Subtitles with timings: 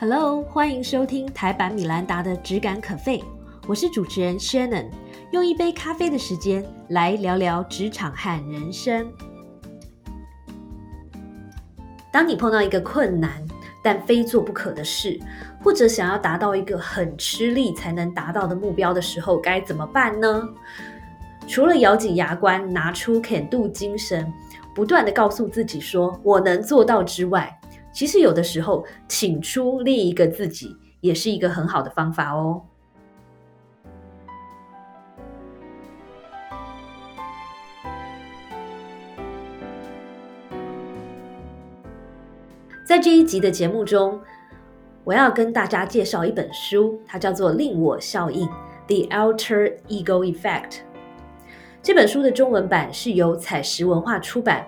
[0.00, 3.20] Hello，欢迎收听台版米兰达的只感可废，
[3.66, 4.86] 我是主持人 Shannon，
[5.32, 9.12] 用一杯咖啡的时间来聊聊职场和人生。
[12.12, 13.44] 当你碰到一个困难
[13.82, 15.18] 但非做不可的事，
[15.60, 20.48] 或者想要达到一个很吃力才能达到的目标的时候，该怎么办呢？
[21.48, 24.32] 除了咬紧牙关，拿出 can do 精神，
[24.72, 27.52] 不断的告诉自己说我能做到之外，
[27.92, 32.62] 其实有的时候，请出另一个自己也是一个很好的方法哦。
[42.84, 44.18] 在这一集的节目中，
[45.04, 48.48] 我要跟大家介绍一本书，它叫做《令我效应》
[48.86, 50.78] （The Alter Ego Effect）。
[51.82, 54.66] 这本书的中文版是由彩石文化出版。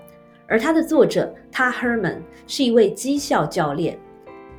[0.50, 2.16] 而他的作者，他 Herman
[2.48, 3.96] 是一位绩效教练，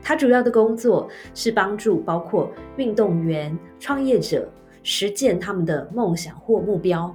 [0.01, 4.49] 他主要的工作是帮助包括运动员、创业者
[4.83, 7.13] 实践他们的梦想或目标。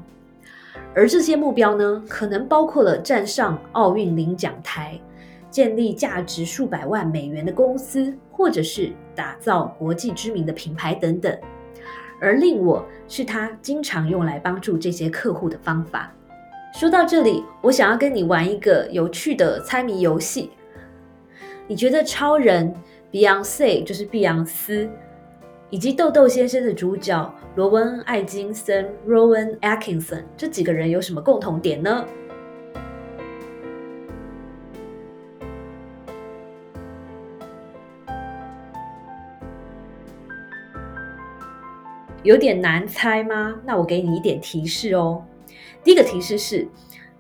[0.95, 5.01] 而这些目标呢，可能包括了站上奥运领奖台、
[5.51, 11.35] 建立价值数百万美元的公司，或者是打造国际知名的品牌等等。
[12.21, 16.13] 而令我是他经常用来帮助这些客户的方法。
[16.77, 20.51] 说到这里，我想要跟你玩一个有趣的猜谜游戏。
[21.67, 22.71] 你觉得超人
[23.11, 24.87] Beyonce 就是碧昂斯，
[25.71, 32.05] 以及豆豆先生的主角罗温·艾金森 （Rowan Atkinson） 这几个人有什么共同点呢？
[42.23, 43.59] 有点难猜吗？
[43.65, 45.25] 那我给你一点提示哦。
[45.87, 46.67] 第一个提示是，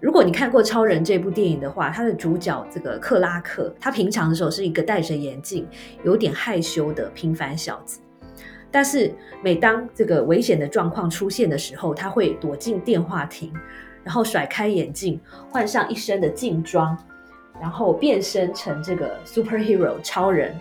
[0.00, 5.64] 如果你看过《超人》这部电影的话，他的主角这个克拉克，他平常的时候是一个戴着眼镜、
[6.02, 8.00] 有点害羞的平凡小子，
[8.68, 13.52] 但是每当这个危险的状况出现的时候，他会躲进电话亭，
[14.02, 16.98] 然后甩开眼镜，换上一身的劲装，
[17.60, 20.52] 然后变身成这个 superhero 超人。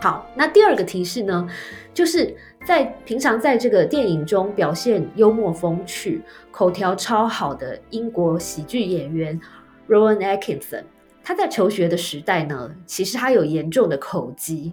[0.00, 1.48] 好，那第二个提示呢，
[1.94, 9.40] 就是在平常在这个电影中表现幽默风趣、口条超好的英国喜剧演员
[9.88, 10.82] Rowan Atkinson，
[11.22, 14.72] 他在求学的时代呢，其实他有严重的口疾。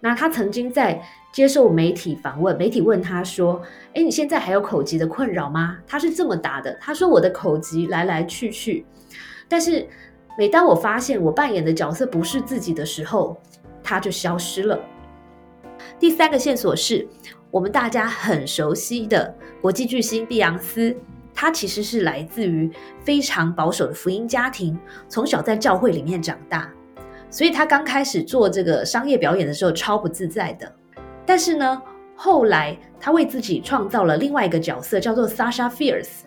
[0.00, 1.00] 那他曾经在
[1.32, 3.62] 接受媒体访问，媒体问他说
[3.94, 8.84] ：“哎，你现在还有口疾的困扰吗？”他是这么答的：“他说我的口疾来来去去，
[9.48, 9.86] 但是
[10.36, 13.40] 每当我发现我扮演的角色不是自己的时候。”
[13.84, 14.78] 他就消失了。
[15.98, 17.06] 第三个线索是
[17.50, 20.94] 我们大家很熟悉的国际巨星碧昂斯，
[21.34, 22.70] 他其实是来自于
[23.02, 26.70] 非常保守的福音家庭，从小在教会里面长大，
[27.30, 30.70] 所以他刚开始做这个商业表演的时候超不自在的。
[31.24, 31.82] 但是呢，
[32.14, 36.22] 后来他为自己创造了另外一个角色，叫做 Sasha Fierce。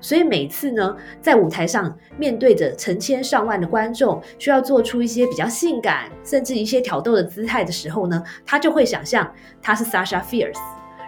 [0.00, 10.58] 所以每次呢，在舞台上面对着成千上万的观众，需要做出一些比较性感，甚至一些挑逗的姿态的时候呢，他就会想象他是 Sasha Fierce，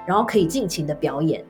[0.06, 1.44] 然后可以尽情的表演。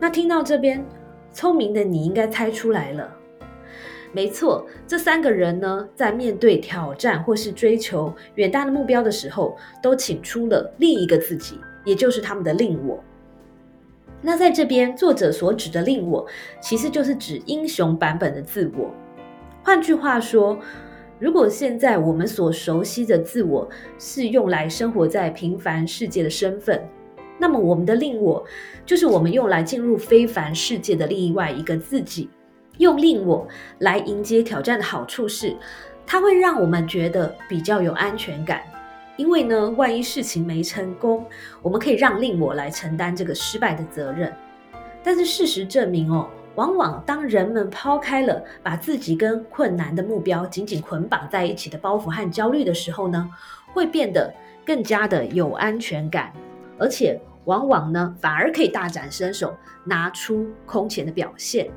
[0.00, 0.84] 那听到这边，
[1.32, 3.21] 聪明的你应该猜出来了。
[4.14, 13.02] 没错，这三个人呢，在面对挑战或是追求远大的目标的时候，都请出了另一个自己，也就是他们的令我。
[14.20, 16.26] 那在这边，作者所指的令我，
[16.60, 18.90] 其实就是指英雄版本的自我。
[19.62, 20.58] 换句话说，
[21.18, 23.66] 如果现在我们所熟悉的自我
[23.98, 26.80] 是用来生活在平凡世界的身份，
[27.38, 28.44] 那么我们的令我，
[28.84, 32.28] 就是我们用来进入非凡世界的另外一个自己。
[32.78, 33.46] 用令我
[33.78, 35.56] 来迎接挑战的好处是，
[36.06, 38.62] 它会让我们觉得比较有安全感。
[39.16, 41.24] 因为呢，万一事情没成功，
[41.60, 44.32] 我们可以让令我来承担这个失败的责任。
[45.02, 53.28] 但是事实证明哦，往往当人们抛开了把自己跟困难的目标紧紧捆绑在一起的包袱和焦虑的时候呢，
[53.74, 54.32] 会变得
[54.64, 56.32] 更加的有安全感，
[56.78, 59.54] 而且往往呢，反而可以大展身手，
[59.84, 61.70] 拿出空前的表现。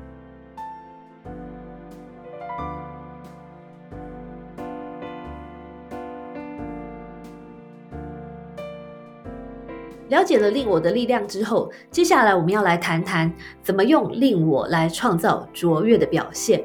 [10.08, 13.32] 了解了令我的力量之后，接下来我们要来谈谈
[13.62, 16.64] 怎么用令我来创造卓越的表现。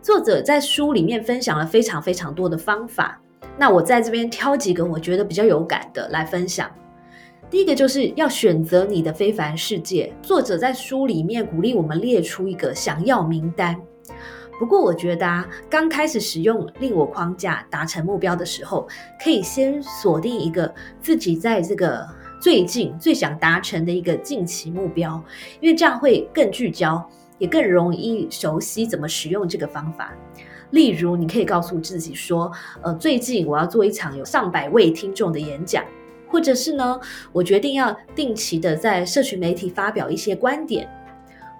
[0.00, 3.20] 作者在书里面分享了非常非常多的方法，
[3.58, 6.70] 那我在这边挑几个我觉得比较有感的来分享。
[7.50, 10.12] 第一个就是要选择你的非凡世界。
[10.22, 13.80] 作者在书里面鼓励我们列出一个想要名单。
[14.58, 18.86] 不过我觉得啊，刚开始使用令我框架达成目标的时候，
[19.22, 22.06] 可以先锁定一个自己在这个
[22.40, 25.22] 最近最想达成的一个近期目标，
[25.60, 27.04] 因为这样会更聚焦，
[27.38, 30.12] 也更容易熟悉怎么使用这个方法。
[30.70, 32.50] 例如，你可以告诉自己说
[32.82, 35.84] ：“呃，最近我要做一场有上百位听众的演讲，
[36.28, 37.00] 或者是呢，
[37.32, 40.88] 我决定要定期的在社群媒体发表一些观点。”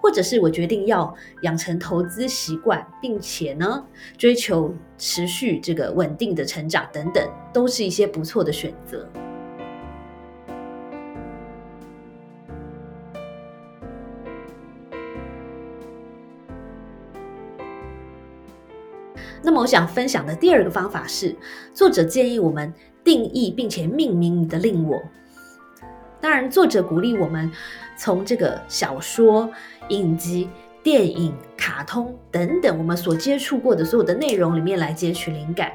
[0.05, 3.83] 或者是我决定要养成投资习惯，并且呢
[4.19, 9.09] 追求持续这个稳定的成长等等，都是一些不错的选择。
[19.43, 21.35] 那么我想分享的第二个方法是，
[21.73, 22.71] 作者建议我们
[23.03, 25.03] 定义并且命名你的令我。
[26.21, 27.51] 当然，作者鼓励我们
[27.97, 29.51] 从这个小说。
[29.91, 30.49] 影集、
[30.83, 35.73] 电影、卡通等等，我们所接触过的所有的内容里面来截取灵感，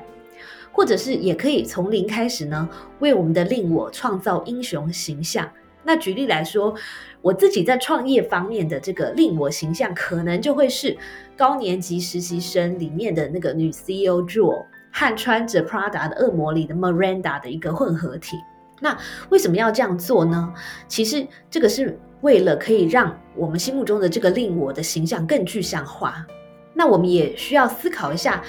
[0.72, 2.68] 或者是也可以从零开始呢，
[3.02, 5.48] 为我们的令我创造英雄形象。
[5.84, 6.74] 那举例来说，
[7.22, 10.98] 我自己在创业方面的这个令我形象，可能就会是
[11.38, 18.38] 高年级实习生里面的那个女 CEO Jewel 和穿着 Prada 的恶魔里的 Miranda 的一个混合体。
[18.80, 18.98] 那
[19.30, 20.54] 为什么要这样做呢？
[20.88, 21.98] 其实这个是。
[22.22, 26.28] 为了可以让我们心目中的这个令我的形象更具象化，
[26.74, 28.44] 那我们也需要思考一下，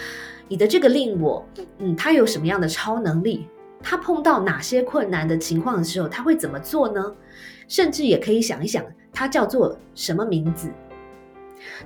[0.48, 1.46] 你的这个令我，
[1.78, 3.46] 嗯，他有什么样的超能力？
[3.80, 7.14] 他碰到哪些困难的情况的时候，他会怎么做呢？
[7.68, 10.68] 甚至也可以想一想，他叫做什么名字？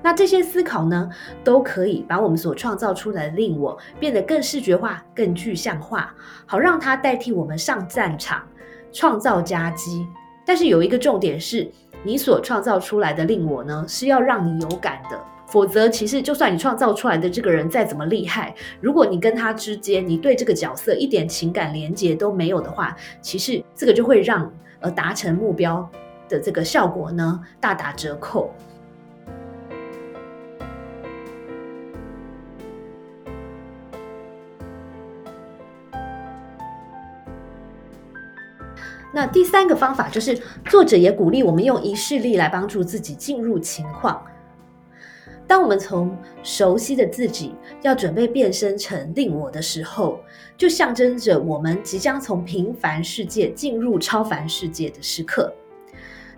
[0.03, 1.09] 那这些思考呢，
[1.43, 6.15] 都可以把我们所创造出来的令我变得更视觉化、更具象化，
[6.47, 8.43] 好让它代替我们上战场，
[8.93, 10.06] 创造佳绩。
[10.47, 11.71] 但是有一个重点是，
[12.03, 15.19] 你所创造出来的令我呢，是要让你有感的。
[15.47, 24.50] 否则，其实就算你创造出来的这个人再怎么厉害，如果你跟他之间，你对这个角色一点情感连接都没有的话，其实这个就会让
[24.81, 25.88] 呃达成目标
[26.29, 28.53] 的这个效果呢大打折扣。
[39.14, 44.20] 那第三个方法就是，作者也鼓励我们用仪式力来帮助自己进入情况。
[45.46, 50.19] 当我们从熟悉的自己要准备变身成令我的时候，
[50.56, 55.55] 就象征着我们即将从平凡世界进入超凡世界的时刻。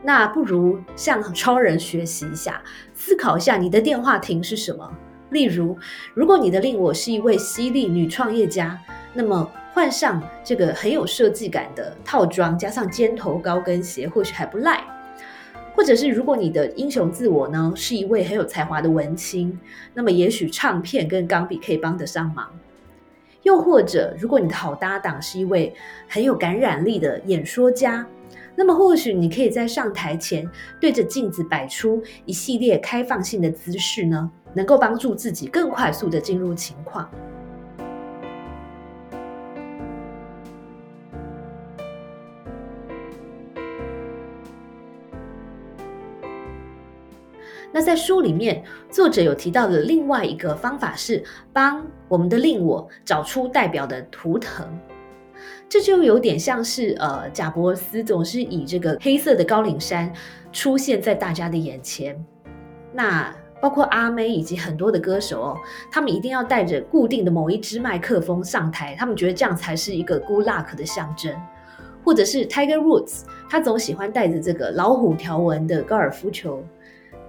[0.03, 2.61] 那不如向超人学习一下，
[2.93, 4.93] 思考一下你的电话亭是什么。
[5.31, 5.79] 例如，
[6.13, 8.79] 如果你的令我是一位犀利女创业家，
[9.15, 9.51] 那么。
[9.77, 14.83] 换上这个很有设计感的套装，加上尖头高跟鞋，或许还不赖。
[15.75, 19.61] 或者是如果你的英雄自我呢是一位很有才华的文青，
[19.93, 22.49] 那么也许唱片跟钢笔可以帮得上忙。
[23.43, 25.75] 又或者，如果你的好搭档是一位
[26.09, 28.07] 很有感染力的演说家，
[28.55, 30.51] 那么或许你可以在上台前
[30.81, 37.07] 对着镜子摆出一系列开放性的姿势呢，能够帮助自己更快速的进入情况。
[47.73, 54.67] 那在书里面，作者有提到的另外一个方法是帮我们的令我找出代表的图腾，
[55.69, 60.11] 这就有点像是呃，贾伯斯总是以这个黑色的高领衫
[60.53, 62.17] 出现在大家的眼前。
[62.93, 65.59] 那包括阿妹以及很多的歌手哦，
[65.91, 71.35] 他们一定要带着固定的某一支麦克风上台，他们觉得这样才是一个 good luck 的象征。
[72.05, 76.63] 或者是 Tiger Woods，他总喜欢带着这个老虎条纹的高尔夫球。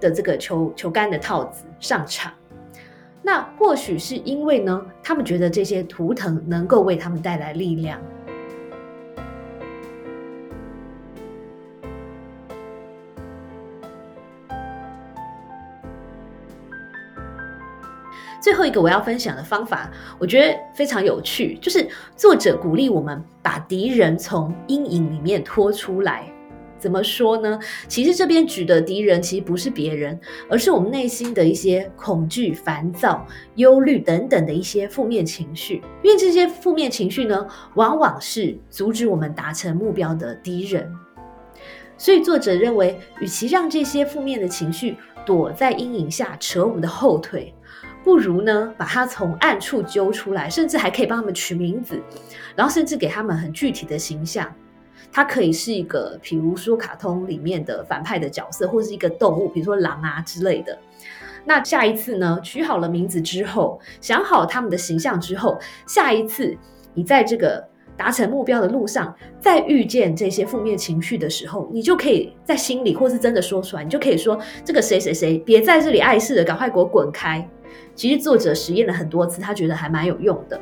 [0.00, 2.32] 的这个球球杆的套子上场，
[3.22, 8.00] 那或许是因为呢，他们觉得这些图腾能够为他们带来力量。
[18.40, 21.86] 最后一个我要分享的方法，我觉得非常有趣，就是
[22.16, 26.32] 作者鼓励我们把敌人从阴影里面拖出来。
[26.78, 27.58] 怎么说呢？
[27.88, 30.18] 其实这边举的敌人其实不是别人，
[30.48, 35.82] 而是我们内心的一些恐惧、烦躁、忧虑等等的一些负面情绪。
[36.02, 40.90] 因为这些负面情绪呢，往往是阻止我们达成目标的敌人。
[41.96, 47.52] 所以作者认为，与其让这些负面的情绪躲在阴影下扯我们的后腿，
[48.04, 52.00] 不如呢把它从暗处揪出来，甚至还可以帮他们取名字，
[52.54, 54.54] 然后甚至给他们很具体的形象。
[55.10, 60.78] 它可以是一个，比如说卡通里面的反派的角色，或是一个动物，比如说狼啊之类的。
[61.44, 66.56] 那下一次呢，取好了名字之后，想好他们的形象之后，下一次
[66.94, 77.48] 你在这个达成目标的路上，再遇见这些负面情绪的时候，你就可以在心里，或是真的说出来，你就可以说：“这个谁谁谁，别在这里碍事了，赶快给我滚开。”
[77.96, 80.60] 其实作者实验了很多次，他觉得还蛮有用的。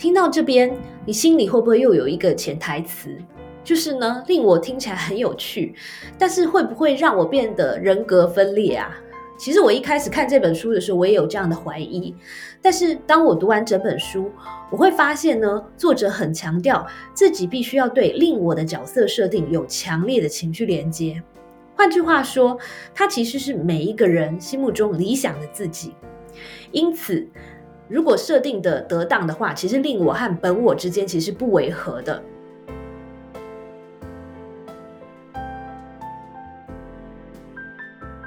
[0.00, 3.14] 听到这边，你心里会不会又有一个潜台词？
[3.62, 5.74] 就是呢，令我听起来很有趣，
[6.16, 8.96] 但是会不会让我变得人格分裂啊？
[9.36, 12.14] 其实我一开始看这本书的时候，我也有这样的怀疑。
[12.62, 14.30] 但是当我读完整本书，
[14.70, 21.22] 我会发现呢，作者很强调自己必须要对令我的角色设定有强烈的情绪连接。
[21.76, 22.58] 换句话说，
[22.94, 25.92] 他其实是每一个人心目中理想的自己。
[26.72, 27.28] 因此。
[27.90, 32.22] 如果设定的得当的话，其实令我和本我之间其实不违和的。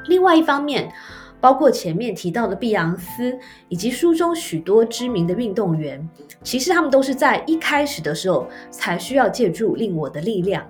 [0.08, 0.92] 另外一方面，
[1.40, 3.40] 包括前面提到的碧昂斯
[3.70, 6.10] 以及书中许多知名的运动员，
[6.44, 10.66] 其实他们都是在一开始的时候才需要借助令我的力量，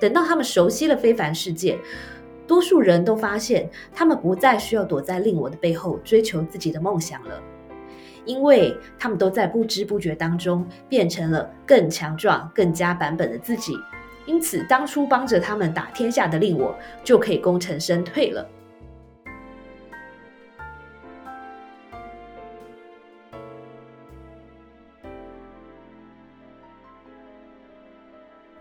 [0.00, 1.78] 等到他们熟悉了非凡世界，
[2.46, 7.38] 多数人都发现他们不再需要躲在令我的背后追求自己的梦想了。
[8.28, 13.72] 因为他们都在不知不觉当中变成了更强壮、更加版本的自己，
[14.26, 18.46] 因此当初帮着他们打天下的令我就可以功成身退了。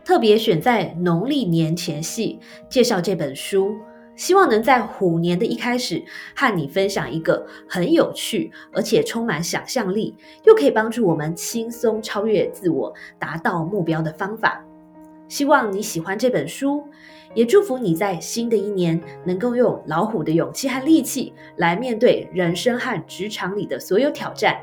[0.05, 3.75] 特别选在农历年前夕介绍这本书。
[4.17, 6.03] 希望能在虎年的一开始
[6.36, 14.62] 和你分享一个很有趣，而且充满想象力，又可以帮助我们轻松超越自我、达到目标的方法。
[15.29, 16.83] 希望你喜欢这本书，
[17.36, 24.57] 也祝福你在新的一年能够用老虎的勇气和力气来面对人生和职场里的所有挑战，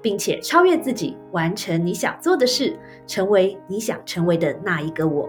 [0.00, 5.28] 并且超越自己，完成你想做的事，成为你想成为的那一个我。